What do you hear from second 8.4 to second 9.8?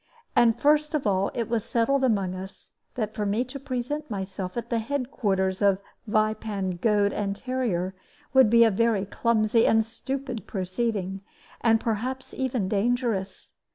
be a very clumsy